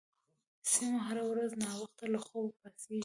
سمیع 0.71 1.01
هره 1.07 1.23
ورځ 1.31 1.51
ناوخته 1.63 2.05
له 2.13 2.19
خوبه 2.25 2.51
پاڅیږي 2.59 2.99